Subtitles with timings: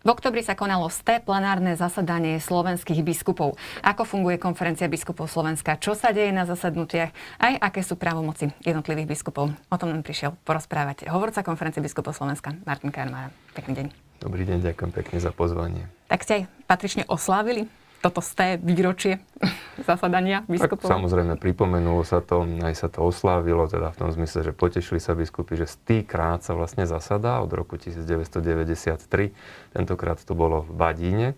[0.00, 3.60] V oktobri sa konalo STE plenárne zasadanie slovenských biskupov.
[3.84, 9.12] Ako funguje konferencia biskupov Slovenska, čo sa deje na zasadnutiach, aj aké sú právomoci jednotlivých
[9.12, 9.52] biskupov.
[9.52, 13.28] O tom nám prišiel porozprávať hovorca konferencie biskupov Slovenska Martin Karmára.
[13.52, 13.86] Pekný deň.
[14.24, 15.84] Dobrý deň, ďakujem pekne za pozvanie.
[16.08, 17.68] Tak ste aj patrične oslávili
[18.00, 19.20] toto sté výročie
[19.88, 20.88] zasadania biskupov?
[20.88, 24.98] Tak, samozrejme, pripomenulo sa to, aj sa to oslávilo, teda v tom zmysle, že potešili
[24.98, 29.36] sa biskupy, že stýkrát sa vlastne zasadá od roku 1993.
[29.76, 31.28] Tentokrát to bolo v Badíne.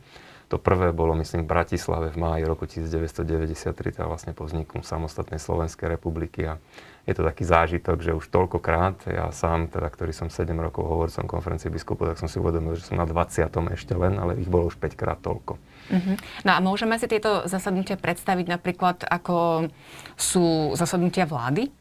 [0.53, 5.41] To prvé bolo, myslím, v Bratislave v máji roku 1993, teda vlastne po vzniku samostatnej
[5.41, 6.45] Slovenskej republiky.
[6.45, 6.61] A
[7.03, 11.27] je to taký zážitok, že už toľkokrát, ja sám, teda, ktorý som 7 rokov hovorcom
[11.27, 13.51] konferencie biskupov, tak som si uvedomil, že som na 20.
[13.75, 15.59] ešte len, ale ich bolo už 5 krát toľko.
[15.59, 16.15] Uh-huh.
[16.47, 19.67] No a môžeme si tieto zasadnutia predstaviť napríklad ako
[20.15, 21.75] sú zasadnutia vlády?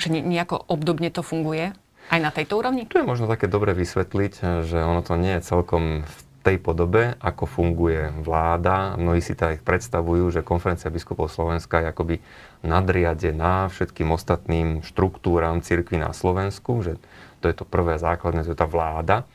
[0.00, 1.76] Že nejako obdobne to funguje?
[2.06, 2.86] Aj na tejto úrovni?
[2.88, 7.18] Tu je možno také dobre vysvetliť, že ono to nie je celkom v tej podobe,
[7.18, 8.94] ako funguje vláda.
[8.94, 12.16] Mnohí si tak predstavujú, že konferencia biskupov Slovenska je akoby
[12.62, 17.02] nadriadená všetkým ostatným štruktúram cirkvi na Slovensku, že
[17.42, 19.26] to je to prvé základné, to je tá vláda.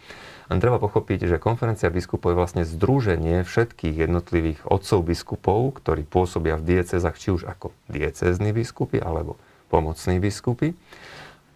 [0.48, 6.60] Len treba pochopiť, že konferencia biskupov je vlastne združenie všetkých jednotlivých otcov biskupov, ktorí pôsobia
[6.60, 10.76] v diecezach, či už ako diecézni biskupy alebo pomocní biskupy.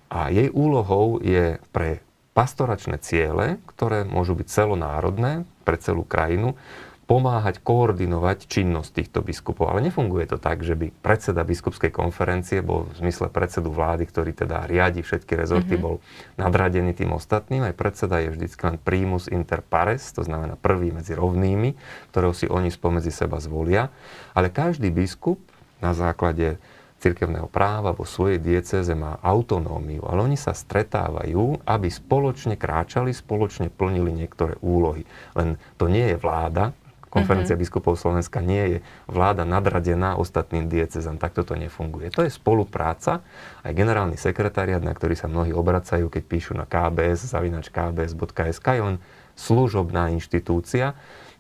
[0.08, 2.05] A jej úlohou je pre
[2.36, 6.59] pastoračné ciele, ktoré môžu byť celonárodné pre celú krajinu,
[7.05, 9.69] pomáhať koordinovať činnosť týchto biskupov.
[9.69, 14.33] Ale nefunguje to tak, že by predseda biskupskej konferencie bol v zmysle predsedu vlády, ktorý
[14.33, 15.86] teda riadi všetky rezorty, mm-hmm.
[15.86, 16.02] bol
[16.41, 17.61] nadradený tým ostatným.
[17.61, 21.78] Aj predseda je vždy len primus inter pares, to znamená prvý medzi rovnými,
[22.09, 23.94] ktorého si oni spomedzi seba zvolia.
[24.33, 25.38] Ale každý biskup
[25.86, 26.58] na základe
[27.00, 33.69] cirkevného práva vo svojej dieceze má autonómiu, ale oni sa stretávajú, aby spoločne kráčali, spoločne
[33.69, 35.06] plnili niektoré úlohy.
[35.38, 36.74] Len to nie je vláda,
[37.16, 37.64] Konferencia mm-hmm.
[37.64, 38.78] biskupov Slovenska nie je
[39.08, 41.16] vláda nadradená ostatným diecezám.
[41.16, 42.12] Takto to nefunguje.
[42.12, 43.24] To je spolupráca.
[43.64, 48.84] Aj generálny sekretariat, na ktorý sa mnohí obracajú, keď píšu na kbs, zavinač kbs.sk, je
[48.84, 48.98] len
[49.40, 50.92] služobná inštitúcia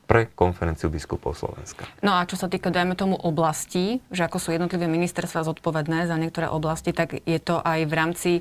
[0.05, 1.89] pre konferenciu biskupov Slovenska.
[2.05, 6.15] No a čo sa týka, dajme tomu, oblasti, že ako sú jednotlivé ministerstva zodpovedné za
[6.15, 8.31] niektoré oblasti, tak je to aj v rámci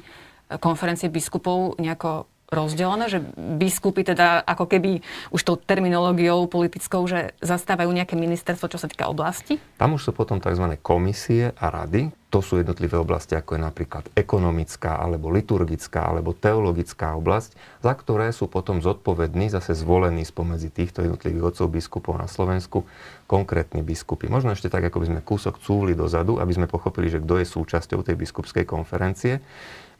[0.60, 5.00] konferencie biskupov nejako rozdelené, že biskupy teda ako keby
[5.32, 9.56] už tou terminológiou politickou, že zastávajú nejaké ministerstvo, čo sa týka oblasti?
[9.80, 10.76] Tam už sú potom tzv.
[10.80, 12.12] komisie a rady.
[12.34, 18.34] To sú jednotlivé oblasti, ako je napríklad ekonomická, alebo liturgická, alebo teologická oblasť, za ktoré
[18.34, 22.90] sú potom zodpovední, zase zvolení spomedzi týchto jednotlivých otcov biskupov na Slovensku,
[23.30, 24.26] konkrétni biskupy.
[24.26, 27.46] Možno ešte tak, ako by sme kúsok cúvli dozadu, aby sme pochopili, že kto je
[27.46, 29.38] súčasťou tej biskupskej konferencie.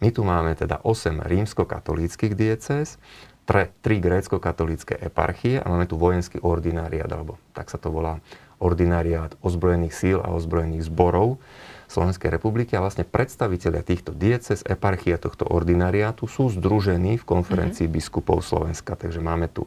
[0.05, 3.01] My tu máme teda 8 rímsko-katolíckých diecéz,
[3.49, 8.21] 3, 3 grécko-katolícke eparchie a máme tu vojenský ordináriát, alebo tak sa to volá,
[8.61, 11.41] ordináriát ozbrojených síl a ozbrojených zborov
[11.89, 17.97] Slovenskej republiky a vlastne predstavitelia týchto diecez, eparchie tohto ordinariátu sú združení v konferencii mm-hmm.
[17.97, 19.01] biskupov Slovenska.
[19.01, 19.65] Takže máme tu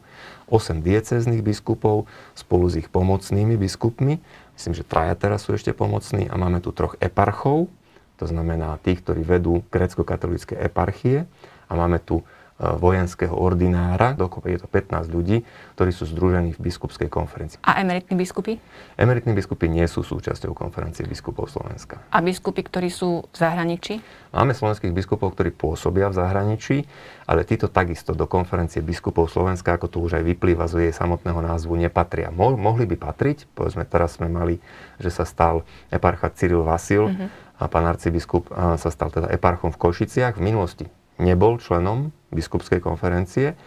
[0.53, 2.05] 8 diecezných biskupov
[2.37, 4.21] spolu s ich pomocnými biskupmi.
[4.53, 7.73] Myslím, že traja teraz sú ešte pomocní a máme tu troch eparchov,
[8.17, 11.29] to znamená tých, ktorí vedú grecko-katolické eparchie
[11.69, 12.25] a máme tu
[12.57, 15.45] E, vojenského ordinára, dokopy je to 15 ľudí,
[15.77, 17.61] ktorí sú združení v biskupskej konferencii.
[17.61, 18.57] A emeritní biskupy?
[18.97, 22.01] Emeritní biskupy nie sú súčasťou konferencie biskupov Slovenska.
[22.09, 24.01] A biskupy, ktorí sú v zahraničí?
[24.33, 26.89] Máme slovenských biskupov, ktorí pôsobia v zahraničí,
[27.29, 31.37] ale títo takisto do konferencie biskupov Slovenska, ako to už aj vyplýva z jej samotného
[31.45, 32.33] názvu, nepatria.
[32.33, 34.57] Mo- mohli by patriť, povedzme teraz sme mali,
[34.97, 35.61] že sa stal
[35.93, 37.46] eparcha Cyril Vasil, mm-hmm.
[37.57, 40.37] A pán arcibiskup sa stal teda eparchom v Košiciach.
[40.37, 40.85] V minulosti
[41.17, 43.57] nebol členom biskupskej konferencie,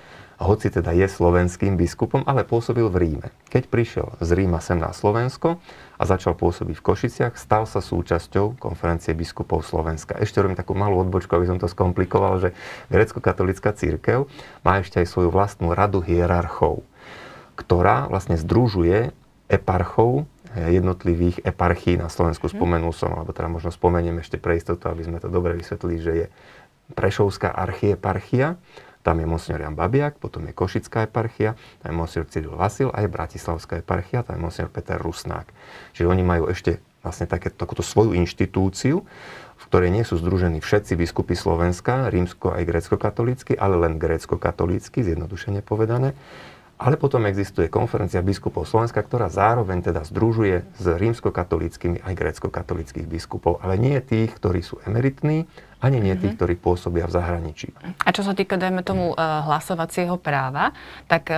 [0.41, 3.29] hoci teda je slovenským biskupom, ale pôsobil v Ríme.
[3.53, 5.61] Keď prišiel z Ríma sem na Slovensko
[6.01, 10.17] a začal pôsobiť v Košiciach, stal sa súčasťou konferencie biskupov Slovenska.
[10.17, 12.57] Ešte robím takú malú odbočku, aby som to skomplikoval, že
[12.89, 14.33] grecko-katolická církev
[14.65, 16.89] má ešte aj svoju vlastnú radu hierarchov,
[17.61, 19.13] ktorá vlastne združuje
[19.53, 20.25] eparchov
[20.57, 22.51] jednotlivých eparchí na Slovensku.
[22.51, 22.55] Mhm.
[22.59, 26.13] Spomenul som, alebo teda možno spomeniem ešte pre istotu, aby sme to dobre vysvetlili, že
[26.15, 26.27] je
[26.91, 28.59] Prešovská archieparchia,
[29.01, 33.01] tam je monsignor Jan Babiak, potom je Košická eparchia, tam je monsignor Cyril Vasil a
[33.01, 35.49] je Bratislavská eparchia, tam je monsignor Peter Rusnák.
[35.97, 39.01] Čiže oni majú ešte vlastne také, takúto svoju inštitúciu,
[39.57, 45.65] v ktorej nie sú združení všetci biskupy Slovenska, rímsko aj grécko-katolícky, ale len grécko-katolícky, zjednodušene
[45.65, 46.13] povedané.
[46.81, 53.61] Ale potom existuje konferencia biskupov Slovenska, ktorá zároveň teda združuje s rímsko-katolíckými aj grécko-katolíckých biskupov,
[53.61, 55.45] ale nie tých, ktorí sú emeritní,
[55.81, 57.73] ani nie tých, ktorí pôsobia v zahraničí.
[58.05, 60.77] A čo sa týka, dajme tomu, hlasovacieho práva,
[61.09, 61.33] tak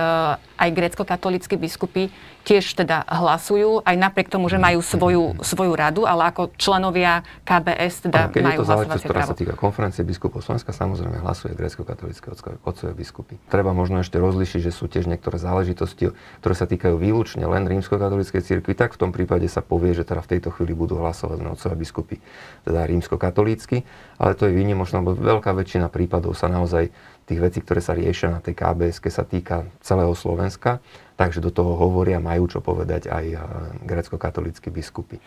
[0.59, 2.11] aj grécko-katolícky biskupy
[2.43, 8.11] tiež teda hlasujú, aj napriek tomu, že majú svoju, svoju radu, ale ako členovia KBS
[8.11, 12.35] teda Keď majú je to záležitosť, ktorá sa týka konferencie biskupov Slovenska, samozrejme hlasuje grécko-katolícke
[12.67, 13.39] otcové biskupy.
[13.47, 16.11] Treba možno ešte rozlišiť, že sú tiež niektoré záležitosti,
[16.43, 20.19] ktoré sa týkajú výlučne len rímsko-katolíckej cirkvi, tak v tom prípade sa povie, že teda
[20.19, 22.19] v tejto chvíli budú hlasovať len otcové biskupy,
[22.67, 23.87] teda rímsko-katolícky,
[24.19, 26.89] ale to je výnimočné, lebo veľká väčšina prípadov sa naozaj
[27.23, 30.83] tých vecí, ktoré sa riešia na tej KBS, sa týka celého Slovenska
[31.15, 33.39] takže do toho hovoria, majú čo povedať aj eh,
[33.85, 35.21] grecko-katolícky biskupy.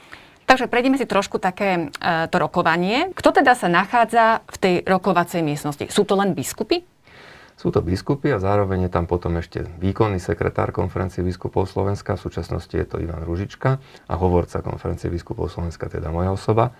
[0.46, 3.10] Takže prejdeme si trošku také e, to rokovanie.
[3.18, 5.90] Kto teda sa nachádza v tej rokovacej miestnosti?
[5.90, 6.86] Sú to len biskupy?
[7.58, 12.30] Sú to biskupy a zároveň je tam potom ešte výkonný sekretár konferencie biskupov Slovenska, v
[12.30, 16.70] súčasnosti je to Ivan Ružička a hovorca konferencie biskupov Slovenska, teda moja osoba.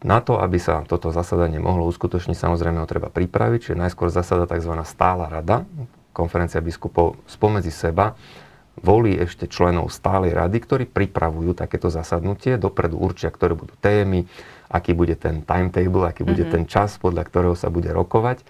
[0.00, 4.48] Na to, aby sa toto zasadanie mohlo uskutočniť, samozrejme ho treba pripraviť, čiže najskôr zasada
[4.48, 4.72] tzv.
[4.88, 5.68] stála rada,
[6.16, 8.16] konferencia biskupov spomedzi seba
[8.80, 14.24] volí ešte členov stálej rady, ktorí pripravujú takéto zasadnutie, dopredu určia, ktoré budú témy,
[14.72, 16.54] aký bude ten timetable, aký bude mm-hmm.
[16.56, 18.40] ten čas, podľa ktorého sa bude rokovať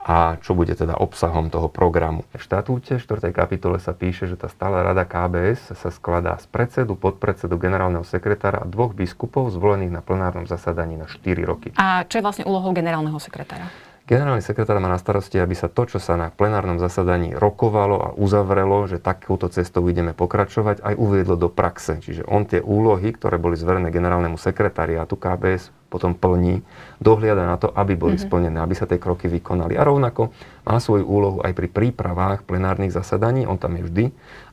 [0.00, 2.22] a čo bude teda obsahom toho programu.
[2.34, 3.32] V štatúte 4.
[3.34, 8.62] kapitole sa píše, že tá stála rada KBS sa skladá z predsedu, podpredsedu, generálneho sekretára
[8.62, 11.68] a dvoch biskupov zvolených na plenárnom zasadaní na 4 roky.
[11.80, 13.68] A čo je vlastne úlohou generálneho sekretára?
[14.06, 18.08] Generálny sekretár má na starosti, aby sa to, čo sa na plenárnom zasadaní rokovalo a
[18.14, 21.98] uzavrelo, že takúto cestou ideme pokračovať, aj uviedlo do praxe.
[21.98, 26.66] Čiže on tie úlohy, ktoré boli zverené generálnemu sekretariátu KBS, potom plní,
[26.98, 28.26] dohliada na to, aby boli mm-hmm.
[28.26, 29.78] splnené, aby sa tie kroky vykonali.
[29.78, 30.34] A rovnako
[30.66, 34.04] má svoju úlohu aj pri prípravách plenárnych zasadaní, on tam je vždy,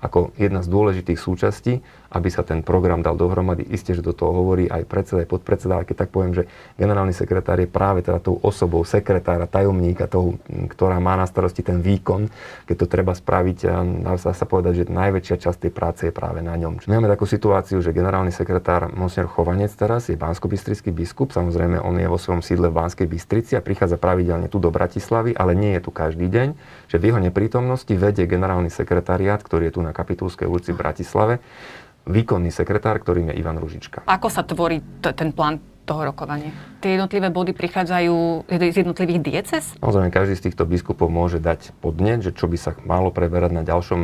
[0.04, 1.82] ako jedna z dôležitých súčastí,
[2.14, 3.66] aby sa ten program dal dohromady.
[3.74, 6.46] Isté, že do toho hovorí aj predseda, aj podpredseda, ale keď tak poviem, že
[6.78, 10.38] generálny sekretár je práve teda tou osobou sekretára, tajomníka, toho,
[10.70, 12.30] ktorá má na starosti ten výkon,
[12.70, 13.76] keď to treba spraviť, a
[14.06, 16.84] dá sa povedať, že najväčšia časť tej práce je práve na ňom.
[16.86, 20.46] Máme takú situáciu, že generálny sekretár Monsignor Chovanec teraz je bansko
[20.94, 24.74] biskup, samozrejme on je vo svojom sídle v Banskej Bystrici a prichádza pravidelne tu do
[24.74, 26.58] Bratislavy, ale nie je tu každý deň,
[26.92, 31.40] že v jeho neprítomnosti vedie generálny sekretariát, ktorý je tu na Kapitulskej ulici v Bratislave,
[32.04, 34.04] výkonný sekretár, ktorým je Ivan Ružička.
[34.10, 36.52] Ako sa tvorí t- ten plán toho rokovania?
[36.80, 39.76] Tie jednotlivé body prichádzajú z jednotlivých dieces?
[39.80, 43.64] Samozrejme, každý z týchto biskupov môže dať podnet, že čo by sa malo preberať na
[43.68, 44.02] ďalšom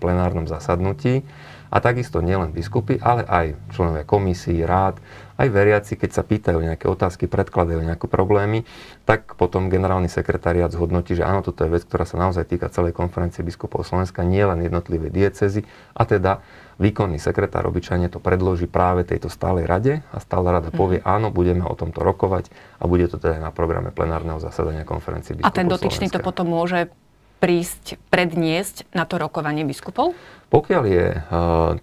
[0.00, 1.24] plenárnom zasadnutí.
[1.68, 4.96] A takisto nielen biskupy, ale aj členovia komisí, rád,
[5.38, 8.66] aj veriaci, keď sa pýtajú nejaké otázky, predkladajú nejaké problémy,
[9.06, 12.92] tak potom generálny sekretariat zhodnotí, že áno, toto je vec, ktorá sa naozaj týka celej
[12.92, 15.62] konferencie biskupov Slovenska, nie len jednotlivé diecezy,
[15.94, 16.42] a teda
[16.82, 21.62] výkonný sekretár obyčajne to predloží práve tejto stálej rade a stála rada povie, áno, budeme
[21.62, 22.50] o tomto rokovať
[22.82, 26.18] a bude to teda na programe plenárneho zasadania konferencie biskupov A ten dotyčný Slovenska.
[26.18, 26.90] to potom môže
[27.38, 30.14] prísť, predniesť na to rokovanie biskupov?
[30.48, 31.20] Pokiaľ je uh,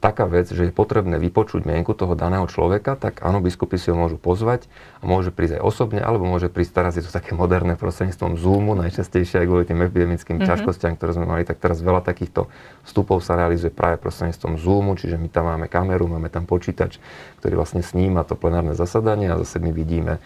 [0.01, 3.97] taká vec, že je potrebné vypočuť mienku toho daného človeka, tak áno, biskupy si ho
[3.97, 4.65] môžu pozvať
[4.99, 8.73] a môže prísť aj osobne, alebo môže prísť teraz, je to také moderné prostredníctvom Zoomu,
[8.73, 10.49] najčastejšie aj kvôli tým epidemickým mm-hmm.
[10.49, 12.49] ťažkostiam, ktoré sme mali, tak teraz veľa takýchto
[12.89, 16.97] vstupov sa realizuje práve prostredníctvom Zoomu, čiže my tam máme kameru, máme tam počítač,
[17.45, 20.17] ktorý vlastne sníma to plenárne zasadanie a zase my vidíme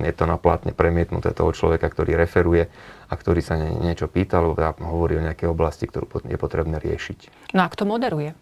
[0.00, 2.72] je to na plátne premietnuté toho človeka, ktorý referuje
[3.12, 7.52] a ktorý sa niečo pýta, alebo teda hovorí o nejakej oblasti, ktorú je potrebné riešiť.
[7.52, 8.32] No a kto moderuje?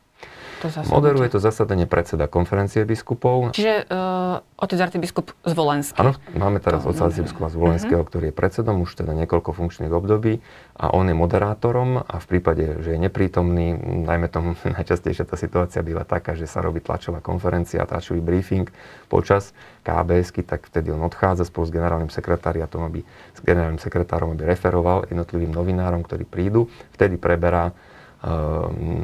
[0.60, 3.56] To Moderuje to zasadanie predseda konferencie biskupov.
[3.56, 5.96] Čiže uh, otec arcibiskup Zvolenský.
[5.96, 8.10] Áno, máme teraz otec arcibiskupa Zvolenského, uh-huh.
[8.12, 10.44] ktorý je predsedom už teda niekoľko funkčných období
[10.76, 13.72] a on je moderátorom a v prípade, že je neprítomný,
[14.04, 18.68] najmä tomu najčastejšia tá situácia býva taká, že sa robí tlačová konferencia, tlačový briefing
[19.08, 23.00] počas KBSky, tak vtedy on odchádza spolu s generálnym sekretáriatom, aby
[23.32, 26.68] s generálnym sekretárom, aby referoval jednotlivým novinárom, ktorí prídu.
[26.92, 27.72] Vtedy preberá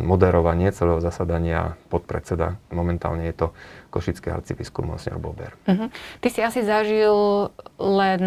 [0.04, 2.60] moderovanie celého zasadania podpredseda.
[2.68, 3.46] Momentálne je to
[3.88, 5.56] Košický arcibiskup Monsignor Bober.
[5.64, 5.88] Uh-huh.
[6.20, 7.48] Ty si asi zažil
[7.80, 8.22] len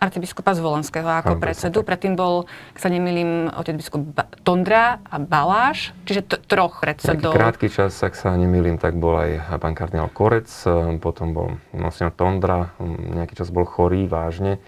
[0.00, 1.84] arcibiskupa Zvolenského ako ano, predsedu.
[1.84, 7.36] Predtým bol, ak sa nemýlim, otec biskup Tondra a Baláš, čiže t- troch predsedov.
[7.36, 11.48] Nejaký krátky čas, ak sa nemýlim, tak bol aj pán kardinál Korec, ehm, potom bol
[11.76, 14.58] monsignor Tondra, ehm, nejaký čas bol chorý vážne,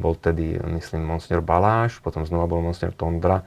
[0.00, 3.44] bol tedy, myslím, monsignor Baláš, potom znova bol monsignor Tondra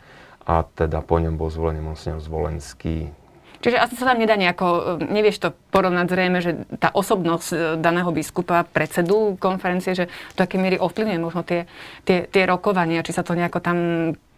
[0.50, 3.13] a teda po ňom bol zvolený monsignor Zvolenský.
[3.60, 7.58] Čiže asi sa tam nedá nejako, e, nevieš to porovnať zrejme, že tá osobnosť e,
[7.77, 11.70] daného biskupa, predsedu konferencie, že do akej miery ovplyvňuje možno tie,
[12.08, 13.77] tie, tie rokovania, či sa to nejako tam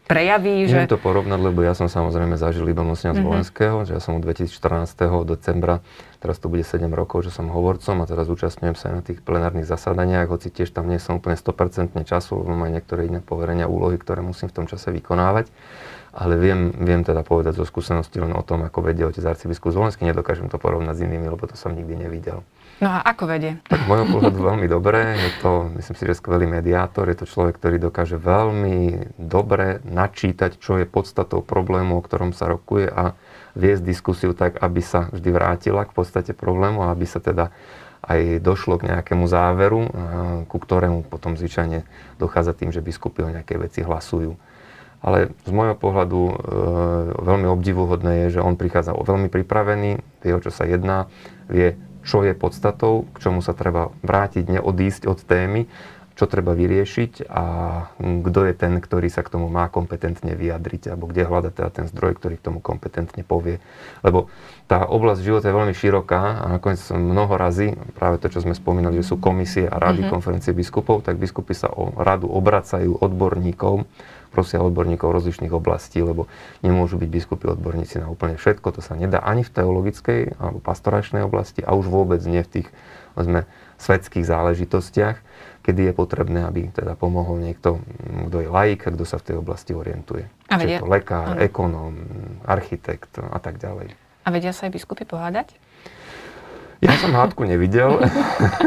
[0.10, 0.68] prejaví.
[0.68, 0.98] Neviem že...
[0.98, 3.30] to porovnať, lebo ja som samozrejme zažil iba monsignor mm-hmm.
[3.30, 4.98] Zvolenského, že ja som od 2014.
[5.24, 5.80] decembra
[6.22, 9.66] teraz to bude 7 rokov, že som hovorcom a teraz zúčastňujem sa na tých plenárnych
[9.66, 13.98] zasadaniach, hoci tiež tam nie som úplne 100% času, lebo mám niektoré iné poverenia, úlohy,
[13.98, 15.50] ktoré musím v tom čase vykonávať.
[16.12, 20.04] Ale viem, viem teda povedať zo skúsenosti len o tom, ako vedie otec arcibiskup Zvolenský.
[20.04, 22.44] Nedokážem to porovnať s inými, lebo to som nikdy nevidel.
[22.84, 23.62] No a ako vedie?
[23.70, 25.16] Tak mojom pohľadu veľmi dobre.
[25.16, 27.08] Je to, myslím si, že skvelý mediátor.
[27.08, 32.50] Je to človek, ktorý dokáže veľmi dobre načítať, čo je podstatou problému, o ktorom sa
[32.50, 33.16] rokuje a
[33.56, 37.54] viesť diskusiu tak, aby sa vždy vrátila k podstate problému a aby sa teda
[38.02, 39.86] aj došlo k nejakému záveru,
[40.50, 41.86] ku ktorému potom zvyčajne
[42.18, 44.34] dochádza tým, že biskupy o nejaké veci hlasujú.
[45.02, 46.34] Ale z môjho pohľadu e,
[47.26, 51.10] veľmi obdivuhodné je, že on prichádza veľmi pripravený, vie, o čo sa jedná,
[51.50, 51.74] vie,
[52.06, 55.66] čo je podstatou, k čomu sa treba vrátiť, neodísť od témy,
[56.22, 57.44] čo treba vyriešiť a
[57.98, 61.86] kto je ten, ktorý sa k tomu má kompetentne vyjadriť, alebo kde hľada teda ten
[61.90, 63.64] zdroj, ktorý k tomu kompetentne povie.
[64.06, 64.30] Lebo
[64.68, 69.02] tá oblasť života je veľmi široká a nakoniec mnoho razy, práve to, čo sme spomínali,
[69.02, 70.14] že sú komisie a rady mm-hmm.
[70.14, 73.88] konferencie biskupov, tak biskupy sa o radu obracajú odborníkov,
[74.32, 76.32] prosia odborníkov rozličných oblastí, lebo
[76.64, 78.72] nemôžu byť biskupy odborníci na úplne všetko.
[78.80, 82.68] To sa nedá ani v teologickej alebo pastoračnej oblasti a už vôbec nie v tých
[83.20, 83.44] sme,
[83.76, 85.18] svetských záležitostiach,
[85.66, 87.82] kedy je potrebné, aby teda pomohol niekto,
[88.30, 90.30] kto je laik a kto sa v tej oblasti orientuje.
[90.48, 90.78] A vedia...
[90.78, 91.42] Čiže to lekár, ano.
[91.42, 91.94] ekonóm,
[92.46, 93.94] architekt a tak ďalej.
[94.22, 95.58] A vedia sa aj biskupy pohádať?
[96.82, 98.02] Ja som hádku nevidel.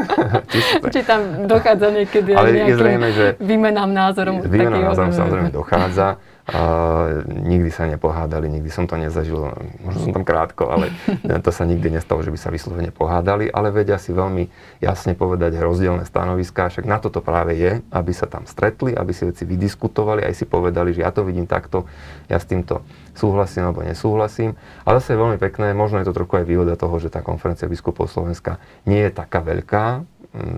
[0.95, 4.39] Či tam dochádza niekedy Ale je zrejme, že výmenám názorom.
[4.47, 6.23] Výmenám názorom samozrejme dochádza.
[6.45, 9.49] Uh, nikdy sa nepohádali, nikdy som to nezažil,
[9.81, 10.93] možno som tam krátko, ale
[11.45, 14.53] to sa nikdy nestalo, že by sa vyslovene pohádali, ale vedia si veľmi
[14.85, 19.25] jasne povedať rozdielne stanoviská, však na toto práve je, aby sa tam stretli, aby si
[19.25, 21.89] veci vydiskutovali, aj si povedali, že ja to vidím takto,
[22.29, 22.85] ja s týmto
[23.17, 24.53] súhlasím alebo nesúhlasím.
[24.85, 27.65] A zase je veľmi pekné, možno je to trochu aj výhoda toho, že tá konferencia
[27.73, 30.05] biskupov Slovenska nie je taká veľká,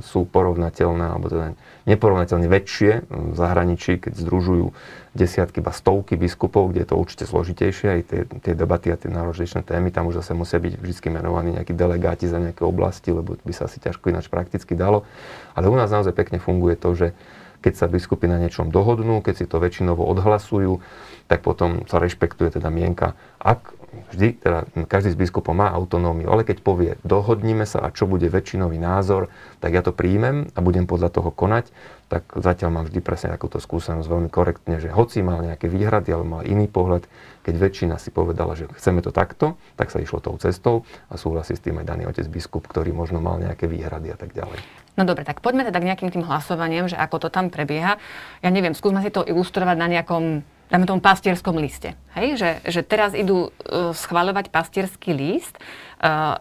[0.01, 1.53] sú porovnateľné, alebo teda
[1.85, 4.73] neporovnateľne väčšie v zahraničí, keď združujú
[5.13, 9.13] desiatky, ba stovky biskupov, kde je to určite zložitejšie, aj tie, tie debaty a tie
[9.13, 13.37] náročné témy, tam už zase musia byť vždy menovaní nejakí delegáti za nejaké oblasti, lebo
[13.37, 15.05] by sa asi ťažko ináč prakticky dalo.
[15.53, 17.13] Ale u nás naozaj pekne funguje to, že
[17.61, 20.81] keď sa biskupy na niečom dohodnú, keď si to väčšinovo odhlasujú,
[21.29, 23.19] tak potom sa rešpektuje teda mienka.
[23.37, 23.76] Ak
[24.13, 28.29] vždy, teda každý z biskupov má autonómiu, ale keď povie, dohodníme sa a čo bude
[28.29, 31.71] väčšinový názor, tak ja to príjmem a budem podľa toho konať,
[32.07, 36.23] tak zatiaľ mám vždy presne takúto skúsenosť veľmi korektne, že hoci mal nejaké výhrady, ale
[36.23, 37.09] mal iný pohľad,
[37.43, 41.59] keď väčšina si povedala, že chceme to takto, tak sa išlo tou cestou a súhlasí
[41.59, 44.63] s tým aj daný otec biskup, ktorý možno mal nejaké výhrady a tak ďalej.
[44.97, 48.01] No dobre, tak poďme teda k nejakým tým hlasovaniam, že ako to tam prebieha.
[48.41, 51.95] Ja neviem, skúsme si to ilustrovať na nejakom dáme tomu pastierskom liste.
[52.19, 52.39] Hej?
[52.41, 55.55] Že, že teraz idú uh, schváľovať pastierský list.
[56.03, 56.39] Uh,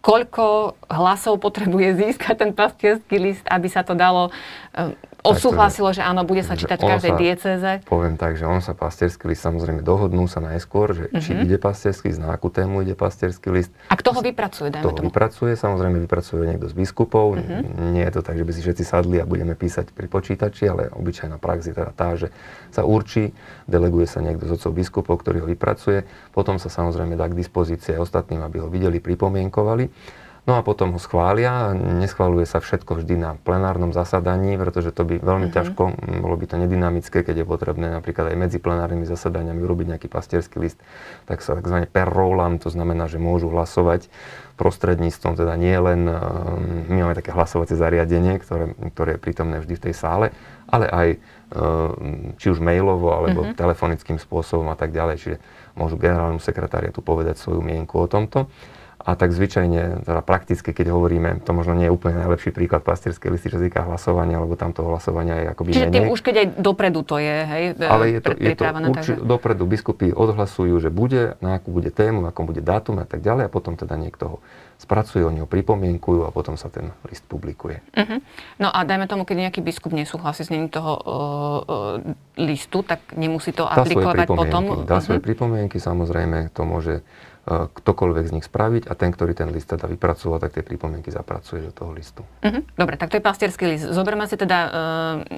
[0.00, 6.24] koľko hlasov potrebuje získať ten pastierský list, aby sa to dalo uh, odsúhlasilo, že áno,
[6.24, 7.70] bude sa čítať v každej diecéze?
[7.86, 11.22] Poviem tak, že on sa pastierský list samozrejme dohodnú sa najskôr, že uh-huh.
[11.22, 11.42] či mhm.
[11.48, 13.70] ide pastierský list, na akú tému ide pastierský list.
[13.92, 14.96] A kto ho vypracuje, dajme tomu?
[14.96, 17.36] To vypracuje, samozrejme vypracuje niekto z biskupov.
[17.36, 17.92] Uh-huh.
[17.92, 20.88] Nie je to tak, že by si všetci sadli a budeme písať pri počítači, ale
[20.92, 22.32] obyčajná prax je teda tá, že
[22.70, 23.32] sa určí,
[23.66, 27.98] deleguje sa niekto z otcov biskupov, ktorý ho vypracuje, potom sa samozrejme dá k dispozícii
[27.98, 29.90] aj ostatným, aby ho videli, pripomienkovali.
[30.48, 31.76] No a potom ho schvália.
[31.76, 35.56] Neschváluje sa všetko vždy na plenárnom zasadaní, pretože to by veľmi uh-huh.
[35.60, 35.82] ťažko,
[36.24, 40.56] bolo by to nedynamické, keď je potrebné napríklad aj medzi plenárnymi zasadaniami urobiť nejaký pastierský
[40.64, 40.80] list,
[41.28, 41.84] tak sa tzv.
[41.92, 44.08] per rollam, to znamená, že môžu hlasovať
[44.56, 49.74] prostredníctvom, teda nie len, ehm, my máme také hlasovacie zariadenie, ktoré, ktoré je prítomné vždy
[49.76, 50.26] v tej sále,
[50.68, 53.56] ale aj ehm, či už mailovo, alebo uh-huh.
[53.56, 55.16] telefonickým spôsobom a tak ďalej.
[55.20, 55.36] Čiže
[55.76, 58.52] môžu generálnemu sekretáriatu povedať svoju mienku o tomto.
[59.10, 63.34] A tak zvyčajne, teda prakticky, keď hovoríme, to možno nie je úplne najlepší príklad pastierskej
[63.34, 65.94] listy, čo sa týka hlasovania, lebo tam toho hlasovania je akoby Čiže menej.
[65.98, 69.14] tým už keď aj dopredu to je, hej, Ale je to, je to urči, takže...
[69.26, 73.46] dopredu biskupy odhlasujú, že bude, na akú bude tému, akom bude dátum a tak ďalej
[73.46, 74.36] a potom teda niekto ho
[74.78, 77.82] spracuje, oni ho pripomienkujú a potom sa ten list publikuje.
[77.92, 78.22] Uh-huh.
[78.62, 83.12] No a dajme tomu, keď nejaký biskup nesúhlasí s ním toho uh, uh, listu, tak
[83.18, 84.86] nemusí to dá aplikovať potom?
[84.86, 85.02] Dá uh-huh.
[85.02, 89.70] svoje pripomienky, samozrejme, to môže E, ktokoľvek z nich spraviť a ten, ktorý ten list
[89.70, 92.22] teda vypracoval, tak tie pripomienky zapracuje do toho listu.
[92.22, 92.62] Uh-huh.
[92.78, 93.90] Dobre, tak to je pastierský list.
[93.90, 94.72] Zoberme si teda uh,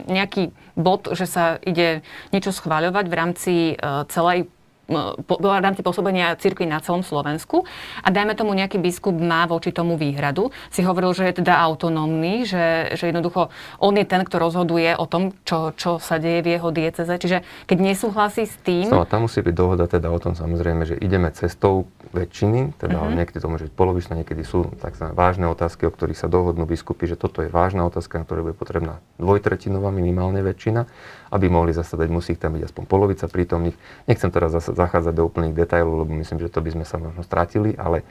[0.07, 4.53] nejaký bod, že sa ide niečo schváľovať v rámci uh, celej
[4.91, 7.63] v rámci pôsobenia cirkvi na celom Slovensku
[8.03, 10.51] a dajme tomu nejaký biskup má voči tomu výhradu.
[10.75, 13.49] Si hovoril, že je teda autonómny, že, že jednoducho
[13.79, 17.15] on je ten, kto rozhoduje o tom, čo, čo sa deje v jeho dieceze.
[17.15, 17.39] Čiže
[17.71, 18.91] keď nesúhlasí s tým...
[18.91, 23.17] No, tam musí byť dohoda teda o tom samozrejme, že ideme cestou väčšiny, teda uh-huh.
[23.17, 25.17] niekedy to môže byť polovičné, niekedy sú tzv.
[25.17, 28.57] vážne otázky, o ktorých sa dohodnú biskupy, že toto je vážna otázka, na ktorej bude
[28.59, 30.85] potrebná dvojtretinová minimálne väčšina,
[31.33, 33.73] aby mohli zasadať, musí ich tam byť aspoň polovica prítomných.
[34.05, 37.25] Nechcem teraz zase zachádzať do úplných detajlov, lebo myslím, že to by sme sa možno
[37.25, 38.05] strátili, ale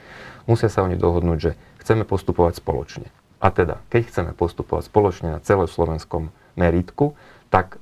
[0.50, 1.52] musia sa oni dohodnúť, že
[1.86, 3.06] chceme postupovať spoločne.
[3.38, 7.14] A teda, keď chceme postupovať spoločne na celoslovenskom meritku,
[7.50, 7.78] tak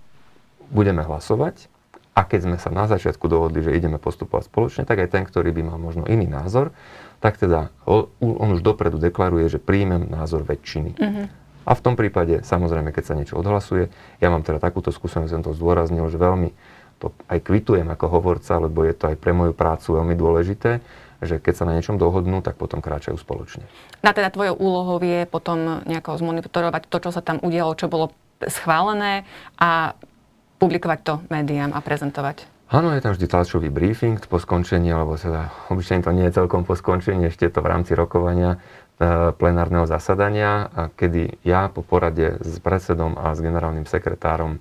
[0.68, 1.72] budeme hlasovať
[2.12, 5.56] a keď sme sa na začiatku dohodli, že ideme postupovať spoločne, tak aj ten, ktorý
[5.56, 6.74] by mal možno iný názor,
[7.20, 10.96] tak teda on už dopredu deklaruje, že príjmem názor väčšiny.
[10.96, 11.26] Mm-hmm.
[11.68, 15.44] A v tom prípade, samozrejme, keď sa niečo odhlasuje, ja mám teda takúto skúsenosť, som
[15.44, 16.50] to zdôraznil, že veľmi
[17.00, 20.84] to aj kvitujem ako hovorca, lebo je to aj pre moju prácu veľmi dôležité,
[21.20, 23.64] že keď sa na niečom dohodnú, tak potom kráčajú spoločne.
[24.04, 28.12] A teda tvojou úlohou je potom nejako zmonitorovať to, čo sa tam udialo, čo bolo
[28.44, 29.24] schválené
[29.56, 29.96] a
[30.60, 32.44] publikovať to médiám a prezentovať?
[32.70, 36.62] Áno, je tam vždy tlačový briefing po skončení, alebo teda obyčajne to nie je celkom
[36.62, 38.62] po skončení, ešte je to v rámci rokovania
[39.40, 44.60] plenárneho zasadania, kedy ja po porade s predsedom a s generálnym sekretárom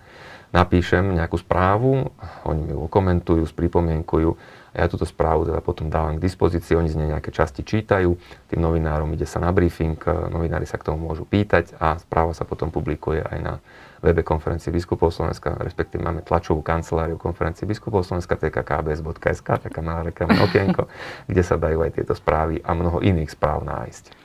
[0.50, 2.10] napíšem nejakú správu,
[2.48, 4.34] oni mi ju komentujú, spripomienkujú
[4.74, 8.18] a ja túto správu teda potom dávam k dispozícii, oni z nej nejaké časti čítajú,
[8.50, 12.34] tým novinárom ide sa na briefing, e, novinári sa k tomu môžu pýtať a správa
[12.34, 13.54] sa potom publikuje aj na
[14.00, 20.46] webe konferencie biskupov Slovenska, respektíve máme tlačovú kanceláriu konferencie biskupov Slovenska, tkkbs.sk, taká malá reklamná
[20.46, 20.88] okienko,
[21.30, 24.19] kde sa dajú aj tieto správy a mnoho iných správ nájsť.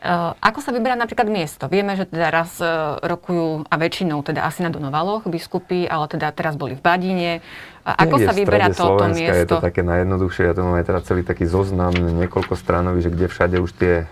[0.00, 1.68] Uh, ako sa vyberá napríklad miesto?
[1.68, 6.32] Vieme, že teda raz uh, rokujú, a väčšinou teda asi na Donovaloch biskupy, ale teda
[6.32, 7.32] teraz boli v Badine.
[7.84, 9.40] Ako sa vyberá toto Slovenska miesto?
[9.44, 13.26] Je to také najjednoduchšie, ja tu máme teda celý taký zoznam, niekoľko stranový, že kde
[13.28, 14.04] všade už tie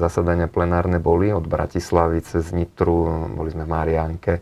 [0.00, 4.32] zasadania plenárne boli, od Bratislavy cez Nitru, boli sme v Mariánke,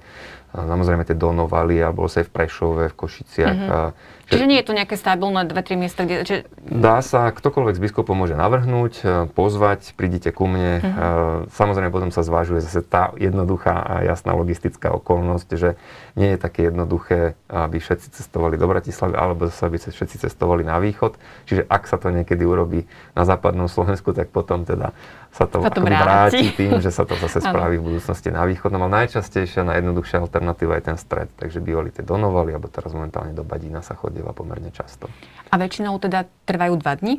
[0.54, 3.58] samozrejme tie Donovali a bol sa aj v Prešove, v Košiciach.
[3.58, 4.21] Mm-hmm.
[4.32, 6.24] Čiže nie je to nejaké stabilné dve, tri miesta, kde...
[6.24, 6.36] Či...
[6.64, 10.80] Dá sa, ktokoľvek z biskupov môže navrhnúť, e, pozvať, prídite ku mne.
[10.80, 11.44] Uh-huh.
[11.52, 15.76] Samozrejme potom sa zvážuje zase tá jednoduchá a jasná logistická okolnosť, že
[16.16, 20.80] nie je také jednoduché, aby všetci cestovali do Bratislavy, alebo zase aby všetci cestovali na
[20.80, 21.20] východ.
[21.44, 24.96] Čiže ak sa to niekedy urobí na západnom Slovensku, tak potom teda
[25.32, 25.80] sa to vráti.
[25.80, 28.84] vráti tým, že sa to zase spraví v budúcnosti na východnom.
[28.84, 31.32] Ale najčastejšia, najjednoduchšia alternatíva je ten stred.
[31.40, 35.10] Takže bývali tie Donovali, alebo teraz momentálne do Badína sa chodila pomerne často.
[35.50, 37.18] A väčšinou teda trvajú dva dni?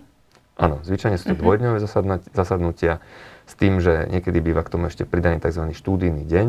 [0.56, 1.44] Áno, zvyčajne sú to uh-huh.
[1.44, 1.84] dvojdňové
[2.32, 3.04] zasadnutia
[3.44, 5.76] s tým, že niekedy býva k tomu ešte pridaný tzv.
[5.76, 6.48] štúdijný deň,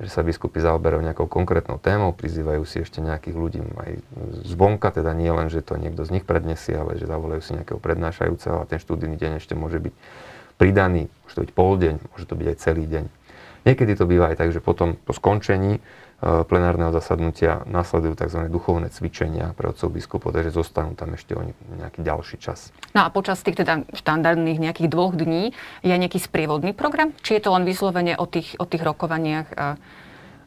[0.00, 3.92] že sa biskupy zaoberajú nejakou konkrétnou témou, prizývajú si ešte nejakých ľudí aj
[4.48, 7.76] zvonka, teda nie len, že to niekto z nich predniesie, ale že zavolajú si nejakého
[7.76, 9.94] prednášajúceho a ten štúdijný deň ešte môže byť
[10.56, 13.04] pridaný, môže to byť pol deň, môže to byť aj celý deň.
[13.60, 15.84] Niekedy to býva aj tak, že potom po skončení
[16.20, 18.44] plenárneho zasadnutia nasledujú tzv.
[18.52, 22.76] duchovné cvičenia pre otcov biskupov, takže zostanú tam ešte oni nejaký ďalší čas.
[22.92, 27.16] No a počas tých teda štandardných nejakých dvoch dní je nejaký sprievodný program?
[27.24, 29.48] Či je to len vyslovene o tých, o tých rokovaniach?
[29.56, 29.80] A...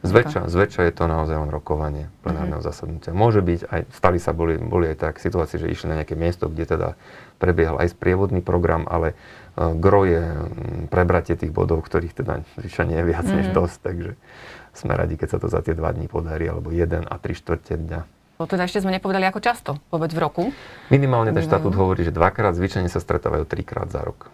[0.04, 2.70] Zväčša, zväčša je to naozaj len rokovanie plenárneho mm-hmm.
[2.70, 3.10] zasadnutia.
[3.16, 6.46] Môže byť, aj stali sa, boli, boli aj tak situácie, že išli na nejaké miesto,
[6.46, 6.88] kde teda
[7.42, 9.18] prebiehal aj sprievodný program, ale
[9.54, 13.34] gro je mm, prebratie tých bodov, ktorých teda zvyčajne je viac mm.
[13.38, 13.56] než mhm.
[13.56, 14.10] dosť, takže
[14.74, 17.78] sme radi, keď sa to za tie dva dní podarí, alebo jeden a tri štvrte
[17.78, 18.00] dňa.
[18.34, 20.42] No teda ešte sme nepovedali, ako často, vôbec v roku?
[20.90, 24.26] Minimálne ten štatút hovorí, že dvakrát, zvyčajne sa stretávajú trikrát za rok.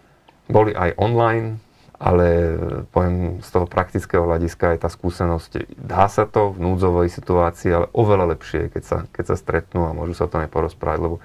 [0.49, 1.61] Boli aj online,
[2.01, 2.57] ale
[2.97, 7.87] poviem z toho praktického hľadiska aj tá skúsenosť, dá sa to v núdzovej situácii, ale
[7.93, 11.17] oveľa lepšie, keď sa, keď sa stretnú a môžu sa o tom aj porozprávať, lebo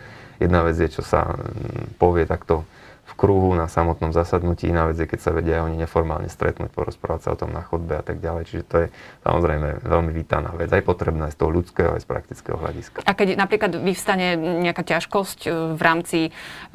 [0.43, 2.67] jedna vec je, čo sa mm, povie takto
[3.05, 4.65] v kruhu na samotnom zasadnutí.
[4.65, 7.93] Iná vec je, keď sa vedia oni neformálne stretnúť, porozprávať sa o tom na chodbe
[7.93, 8.49] a tak ďalej.
[8.49, 8.87] Čiže to je
[9.21, 13.05] samozrejme veľmi vítaná vec, aj potrebná aj z toho ľudského, aj z praktického hľadiska.
[13.05, 16.29] A keď napríklad vyvstane nejaká ťažkosť e, v rámci e,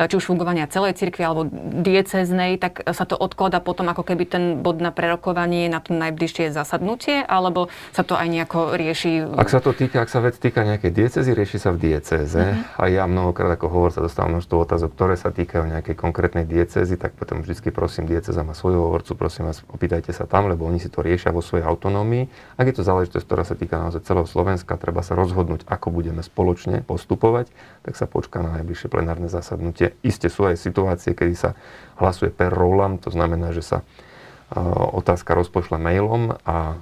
[0.06, 1.50] či už fungovania celej cirkvi alebo
[1.82, 6.54] dieceznej, tak sa to odklada potom ako keby ten bod na prerokovanie na to najbližšie
[6.54, 9.34] zasadnutie, alebo sa to aj nejako rieši?
[9.34, 12.38] Ak sa to týka, ak sa vec týka nejakej diecezy, rieši sa v diecéze.
[12.38, 12.78] Mm-hmm.
[12.78, 16.44] A ja mnohokrát ako hovor sa dostávam množstvo otázok, ktoré sa týkajú nejakej konkrétnej konkrétnej
[16.44, 20.68] diecezy, tak potom vždy prosím, dieceza má svojho hovorcu, prosím vás, opýtajte sa tam, lebo
[20.68, 22.28] oni si to riešia vo svojej autonómii.
[22.60, 26.20] Ak je to záležitosť, ktorá sa týka naozaj celého Slovenska, treba sa rozhodnúť, ako budeme
[26.20, 27.48] spoločne postupovať,
[27.88, 29.96] tak sa počká na najbližšie plenárne zasadnutie.
[30.04, 31.56] Isté sú aj situácie, kedy sa
[31.96, 33.80] hlasuje per rolam, to znamená, že sa
[34.98, 36.74] otázka rozpošle mailom a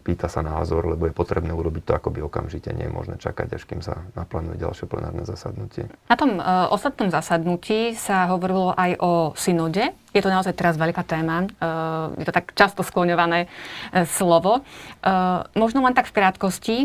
[0.00, 2.72] pýta sa názor, lebo je potrebné urobiť to akoby okamžite.
[2.72, 5.92] Nie je možné čakať, až kým sa naplánuje ďalšie plenárne zasadnutie.
[6.08, 9.92] Na tom uh, ostatnom zasadnutí sa hovorilo aj o synode.
[10.12, 11.48] Je to naozaj teraz veľká téma.
[11.56, 14.64] Uh, je to tak často skloňované uh, slovo.
[15.58, 16.76] Možno len tak v krátkosti,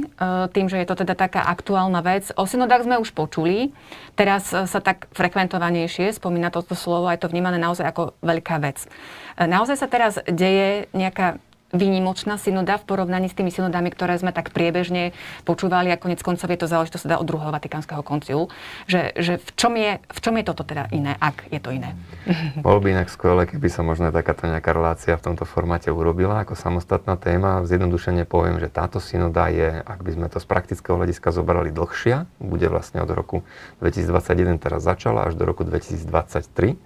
[0.50, 2.34] tým, že je to teda taká aktuálna vec.
[2.34, 3.70] O synodách sme už počuli.
[4.18, 8.90] Teraz sa tak frekventovanejšie spomína toto slovo a je to vnímané naozaj ako veľká vec.
[9.38, 11.38] Naozaj sa teraz deje nejaká
[11.76, 15.12] výnimočná synoda v porovnaní s tými synodami, ktoré sme tak priebežne
[15.44, 18.48] počúvali a konec koncov je to záležitosť teda od druhého Vatikánskeho koncilu.
[18.88, 21.92] Že, že v, čom je, v čom je toto teda iné, ak je to iné?
[22.66, 26.56] Bolo by inak skvelé, keby sa možno takáto nejaká relácia v tomto formáte urobila ako
[26.56, 27.68] samostatná téma.
[27.68, 32.32] Zjednodušene poviem, že táto synoda je, ak by sme to z praktického hľadiska zobrali dlhšia,
[32.40, 33.44] bude vlastne od roku
[33.84, 36.80] 2021 teraz začala až do roku 2023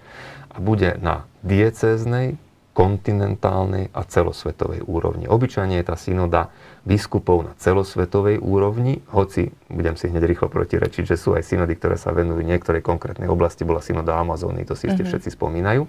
[0.52, 2.36] a bude na diecéznej,
[2.72, 5.28] kontinentálnej a celosvetovej úrovni.
[5.28, 6.56] Obyčajne je tá synoda
[6.88, 12.00] biskupov na celosvetovej úrovni, hoci budem si hneď rýchlo protirečiť, že sú aj synody, ktoré
[12.00, 15.04] sa venujú niektorej konkrétnej oblasti, bola synoda Amazóny, to si mm-hmm.
[15.04, 15.84] všetci spomínajú.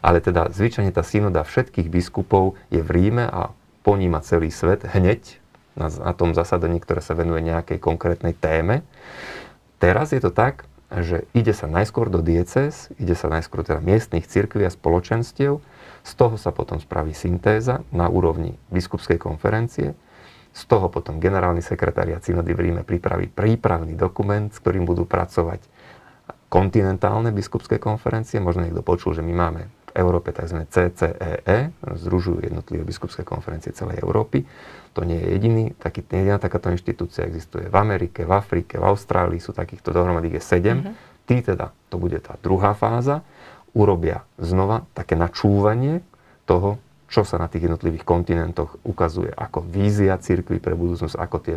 [0.00, 3.52] Ale teda zvyčajne tá synoda všetkých biskupov je v Ríme a
[3.84, 5.44] poníma celý svet hneď
[5.76, 8.80] na, na tom zasadaní, ktoré sa venuje nejakej konkrétnej téme.
[9.76, 14.28] Teraz je to tak, že ide sa najskôr do dieces, ide sa najskôr teda miestnych
[14.28, 15.62] cirkví a spoločenstiev,
[16.04, 19.96] z toho sa potom spraví syntéza na úrovni biskupskej konferencie.
[20.54, 25.64] Z toho potom generálny sekretariat synody v Ríme pripraví prípravný dokument, s ktorým budú pracovať
[26.52, 28.38] kontinentálne biskupské konferencie.
[28.38, 30.66] Možno niekto počul, že my máme Európe tzv.
[30.66, 34.42] CCEE, združujú jednotlivé biskupské konferencie celej Európy.
[34.94, 39.38] To nie je jediný, taký, jediná takáto inštitúcia existuje v Amerike, v Afrike, v Austrálii,
[39.38, 40.60] sú takýchto dohromady je 7.
[40.62, 40.94] Mm-hmm.
[41.24, 43.22] Tý teda, to bude tá druhá fáza
[43.74, 46.02] urobia znova také načúvanie
[46.46, 46.78] toho,
[47.10, 51.56] čo sa na tých jednotlivých kontinentoch ukazuje ako vízia cirkvi pre budúcnosť, ako tie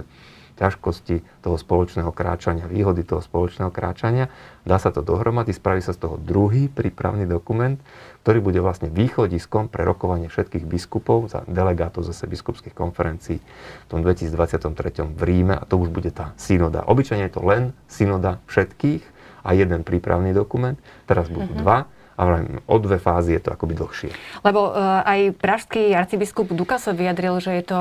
[0.57, 4.27] ťažkosti toho spoločného kráčania, výhody toho spoločného kráčania.
[4.65, 7.77] Dá sa to dohromady, spraví sa z toho druhý prípravný dokument,
[8.25, 14.03] ktorý bude vlastne východiskom pre rokovanie všetkých biskupov za delegátov zase biskupských konferencií v tom
[14.03, 16.83] 2023 v Ríme a to už bude tá synoda.
[16.83, 19.05] Obyčajne je to len synoda všetkých
[19.47, 20.75] a jeden prípravný dokument.
[21.07, 21.63] Teraz budú mm-hmm.
[21.63, 21.79] dva
[22.17, 24.09] ale o dve fázy je to akoby dlhšie.
[24.41, 27.79] Lebo uh, aj pražský arcibiskup Duka sa vyjadril, že je to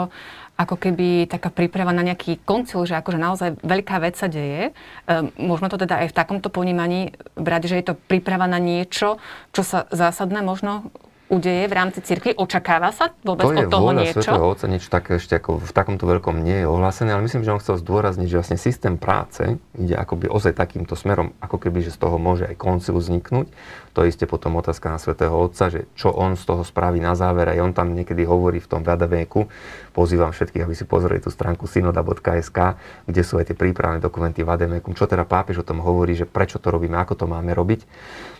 [0.56, 4.72] ako keby taká príprava na nejaký koncil, že akože naozaj veľká vec sa deje.
[5.04, 9.20] Um, to teda aj v takomto ponímaní brať, že je to príprava na niečo,
[9.52, 10.88] čo sa zásadné možno
[11.26, 12.38] udeje v rámci cirkvi?
[12.38, 14.22] Očakáva sa vôbec to od toho niečo?
[14.22, 17.42] To je vôľa niečo také ešte ako v takomto veľkom nie je ohlásené, ale myslím,
[17.42, 21.82] že on chcel zdôrazniť, že vlastne systém práce ide akoby ozaj takýmto smerom, ako keby,
[21.82, 23.50] že z toho môže aj koncil vzniknúť.
[23.96, 27.48] To isté potom otázka na Svetého Otca, že čo on z toho spraví na záver.
[27.48, 29.48] Aj on tam niekedy hovorí v tom Vadaveku,
[29.96, 32.76] pozývam všetkých, aby si pozreli tú stránku synoda.sk,
[33.09, 36.61] kde sú aj tie prípravné dokumenty Vademekum, čo teda pápež o tom hovorí, že prečo
[36.61, 37.88] to robíme, ako to máme robiť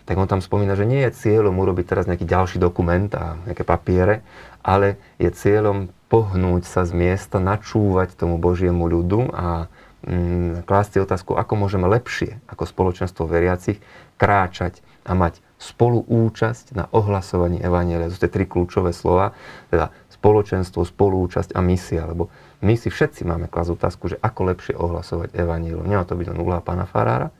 [0.07, 3.67] tak on tam spomína, že nie je cieľom urobiť teraz nejaký ďalší dokument a nejaké
[3.67, 4.23] papiere,
[4.63, 9.67] ale je cieľom pohnúť sa z miesta, načúvať tomu Božiemu ľudu a
[10.07, 13.83] mm, klásť si otázku, ako môžeme lepšie ako spoločenstvo veriacich
[14.15, 18.13] kráčať a mať spoluúčasť na ohlasovaní Evanielia.
[18.13, 19.33] To sú tie tri kľúčové slova,
[19.73, 22.29] teda spoločenstvo, spoluúčasť a misia, lebo
[22.65, 25.85] my si všetci máme klásť otázku, že ako lepšie ohlasovať Evanielium.
[25.85, 27.33] Nemá to byť len úloha pána Farára,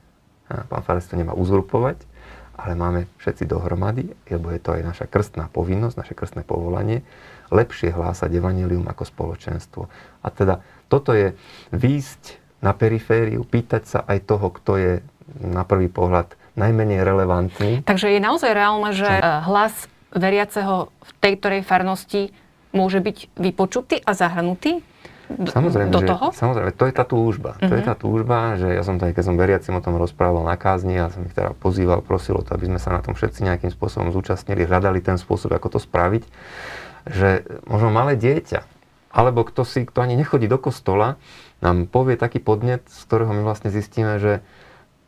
[0.47, 1.97] pán Farár to nemá uzurpovať,
[2.57, 7.05] ale máme všetci dohromady, lebo je to aj naša krstná povinnosť, naše krstné povolanie,
[7.53, 9.81] lepšie hlásať evanelium ako spoločenstvo.
[10.25, 11.37] A teda toto je
[11.69, 14.93] výjsť na perifériu, pýtať sa aj toho, kto je
[15.43, 17.71] na prvý pohľad najmenej relevantný.
[17.85, 19.07] Takže je naozaj reálne, že?
[19.07, 22.33] Eh, hlas veriaceho v tej ktorej farnosti
[22.73, 24.81] môže byť vypočutý a zahrnutý?
[25.27, 26.31] Samozrejme, do toho?
[26.31, 27.59] Že, samozrejme, to je tá túžba.
[27.59, 27.67] Uh-huh.
[27.67, 27.89] To je mhm.
[27.91, 30.95] tá túžba, že ja som to aj keď som veriacim o tom rozprával na kázni
[30.95, 33.71] a som ich teda pozýval, prosil o to, aby sme sa na tom všetci nejakým
[33.75, 36.23] spôsobom zúčastnili, hľadali ten spôsob, ako to spraviť,
[37.11, 38.63] že možno malé dieťa,
[39.11, 41.19] alebo kto si, kto ani nechodí do kostola,
[41.59, 44.39] nám povie taký podnet, z ktorého my vlastne zistíme, že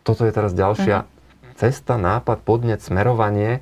[0.04, 1.19] toto je teraz ďalšia uh-huh.
[1.60, 3.60] Cesta, nápad, podnet, smerovanie.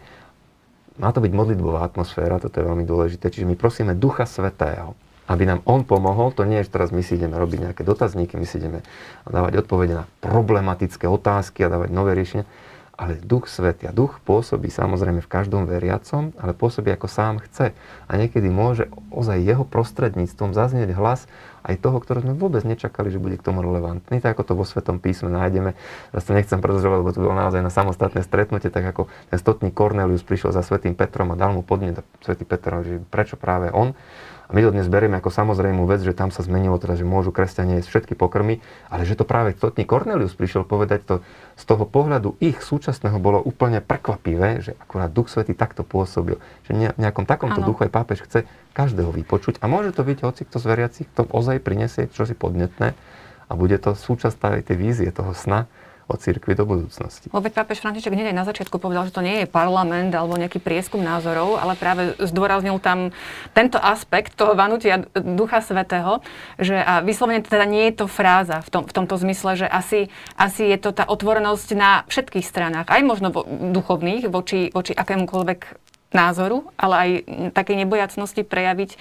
[1.02, 3.34] Má to byť modlitbová atmosféra, toto je veľmi dôležité.
[3.34, 4.94] Čiže my prosíme Ducha Svetého,
[5.26, 6.30] aby nám on pomohol.
[6.38, 8.86] To nie je, že teraz my si ideme robiť nejaké dotazníky, my si ideme
[9.26, 12.46] dávať odpovede na problematické otázky a dávať nové riešenia.
[12.98, 17.78] Ale Duch Svetý a Duch pôsobí samozrejme v každom veriacom, ale pôsobí ako sám chce.
[18.10, 21.30] A niekedy môže ozaj jeho prostredníctvom zaznieť hlas
[21.62, 24.66] aj toho, ktorého sme vôbec nečakali, že bude k tomu relevantný, tak ako to vo
[24.66, 25.78] Svetom písme nájdeme.
[26.10, 29.78] Zase to nechcem predlžovať, lebo to bolo naozaj na samostatné stretnutie, tak ako ten stotník
[29.78, 33.94] Cornelius prišiel za Svetým Petrom a dal mu podnet, Svetý Petr, že prečo práve on.
[34.48, 37.36] A my to dnes berieme ako samozrejmú vec, že tam sa zmenilo teda, že môžu
[37.36, 41.16] kresťania jesť všetky pokrmy, ale že to práve stotník Cornelius prišiel povedať to
[41.60, 46.40] z toho pohľadu ich súčasného bolo úplne prekvapivé, že akurát Duch Svetý takto pôsobil.
[46.64, 47.68] Že nejakom takomto ano.
[47.76, 49.60] duchu aj pápež chce každého vypočuť.
[49.60, 52.96] A môže to byť hoci kto z veriacich, kto ozaj prinesie čosi podnetné
[53.48, 55.68] a bude to súčasť tej vízie, toho sna,
[56.08, 57.28] o cirkvi do budúcnosti.
[57.28, 61.04] Veď pápež František hneď na začiatku povedal, že to nie je parlament alebo nejaký prieskum
[61.04, 63.12] názorov, ale práve zdôraznil tam
[63.52, 66.24] tento aspekt toho vanutia Ducha Svetého,
[66.56, 70.08] že a vyslovene teda nie je to fráza v, tom, v tomto zmysle, že asi,
[70.40, 75.60] asi je to tá otvorenosť na všetkých stranách, aj možno vo, duchovných, voči, voči akémukoľvek
[76.16, 77.10] názoru, ale aj
[77.52, 78.96] takej nebojacnosti prejaviť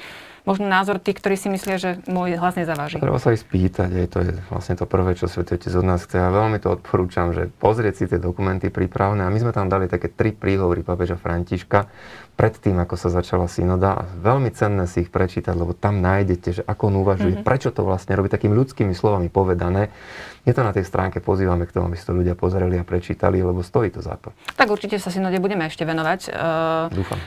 [0.47, 3.03] možno názor tých, ktorí si myslia, že môj hlas nezaváži.
[3.03, 6.07] Treba sa ich spýtať, aj to je vlastne to prvé, čo Svetý Otec od nás
[6.07, 6.23] chce.
[6.23, 9.27] A veľmi to odporúčam, že pozrieť si tie dokumenty prípravné.
[9.27, 11.91] A my sme tam dali také tri príhovory papeža Františka
[12.37, 13.97] pred tým, ako sa začala synoda.
[13.97, 17.49] A veľmi cenné si ich prečítať, lebo tam nájdete, že ako on uvažuje, mm-hmm.
[17.49, 19.89] prečo to vlastne robí takými ľudskými slovami povedané.
[20.47, 23.43] Je to na tej stránke, pozývame k tomu, aby si to ľudia pozreli a prečítali,
[23.43, 24.31] lebo stojí to za to.
[24.55, 26.21] Tak určite sa synode budeme ešte venovať.
[26.31, 27.19] Uh, Dúfam.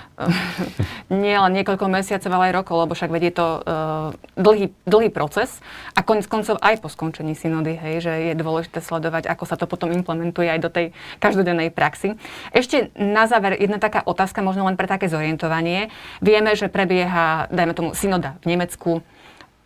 [1.25, 5.59] nie len niekoľko mesiacov, ale aj rokov, lebo však vedie to uh, dlhý, dlhý proces
[5.97, 9.65] a konec koncov aj po skončení synody, hej, že je dôležité sledovať, ako sa to
[9.65, 10.85] potom implementuje aj do tej
[11.17, 12.15] každodennej praxi.
[12.53, 15.89] Ešte na záver jedna taká otázka, možno len pre také zorientovanie.
[16.21, 18.91] Vieme, že prebieha, dajme tomu, synoda v Nemecku,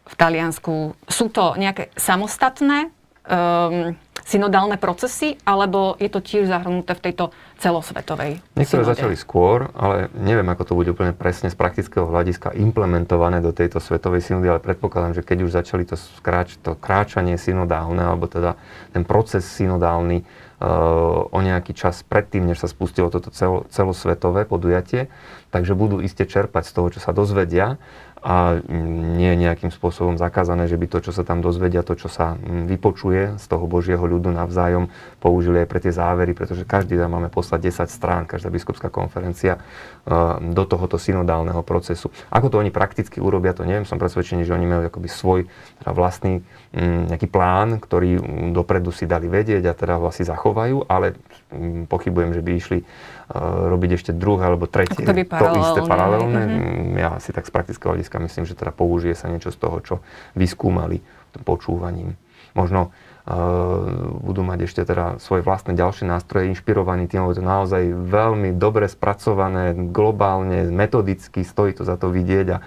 [0.03, 0.95] v Taliansku.
[1.07, 2.91] Sú to nejaké samostatné
[3.27, 7.25] um, synodálne procesy, alebo je to tiež zahrnuté v tejto
[7.59, 8.91] celosvetovej Niektoré synode?
[8.95, 13.83] začali skôr, ale neviem, ako to bude úplne presne z praktického hľadiska implementované do tejto
[13.83, 18.55] svetovej synody, ale predpokladám, že keď už začali to, skráč, to kráčanie synodálne, alebo teda
[18.95, 25.11] ten proces synodálny uh, o nejaký čas predtým, než sa spustilo toto celo, celosvetové podujatie,
[25.51, 27.75] takže budú iste čerpať z toho, čo sa dozvedia
[28.23, 28.63] a
[29.19, 32.39] nie je nejakým spôsobom zakázané, že by to, čo sa tam dozvedia, to, čo sa
[32.39, 34.87] vypočuje z toho Božieho ľudu navzájom,
[35.19, 39.59] použili aj pre tie závery, pretože každý tam máme poslať 10 strán, každá biskupská konferencia
[39.59, 39.61] e,
[40.55, 42.15] do tohoto synodálneho procesu.
[42.31, 45.39] Ako to oni prakticky urobia, to neviem, som presvedčený, že oni majú akoby svoj
[45.83, 46.39] teda vlastný
[46.81, 48.17] nejaký plán, ktorý
[48.55, 51.13] dopredu si dali vedieť a teda vlastne zachovajú, ale
[51.85, 52.79] pochybujem, že by išli
[53.41, 56.41] robiť ešte druhé alebo tretie, to, by to isté paralelné.
[56.45, 57.01] Mm-hmm.
[57.01, 59.95] Ja si tak z praktického hľadiska myslím, že teda použije sa niečo z toho, čo
[60.37, 61.01] vyskúmali
[61.41, 62.13] počúvaním.
[62.53, 62.93] Možno
[63.23, 68.91] budú mať ešte teda svoje vlastné ďalšie nástroje inšpirovaní tým, lebo to naozaj veľmi dobre
[68.91, 72.57] spracované, globálne, metodicky, stojí to za to vidieť a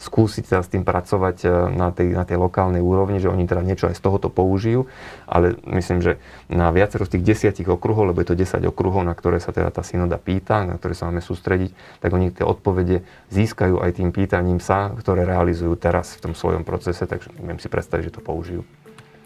[0.00, 3.60] skúsiť sa s tým pracovať e, na tej, na tej lokálnej úrovni, že oni teda
[3.60, 4.88] niečo aj z tohoto použijú,
[5.28, 6.16] ale myslím, že
[6.48, 9.68] na viacero z tých desiatich okruhov, lebo je to 10 okruhov, na ktoré sa teda
[9.68, 14.10] tá synoda pýta, na ktoré sa máme sústrediť, tak oni tie odpovede získajú aj tým
[14.10, 18.24] pýtaním sa, ktoré realizujú teraz v tom svojom procese, takže viem si predstaviť, že to
[18.24, 18.64] použijú.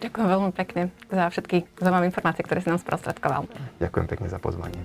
[0.04, 3.48] Ďakujem veľmi pekne za všetky zaujímavé informácie, ktoré si nám sprostredkoval.
[3.80, 4.76] Ďakujem pekne za pozvanie.